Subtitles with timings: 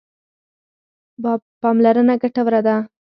[1.61, 2.75] پاملرنه ګټوره ده.